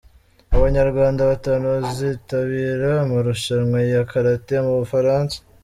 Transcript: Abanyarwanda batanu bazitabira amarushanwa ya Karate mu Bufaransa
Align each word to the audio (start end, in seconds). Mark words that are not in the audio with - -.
Abanyarwanda 0.55 1.21
batanu 1.31 1.65
bazitabira 1.75 2.89
amarushanwa 3.05 3.77
ya 3.91 4.01
Karate 4.09 4.55
mu 4.65 4.73
Bufaransa 4.81 5.37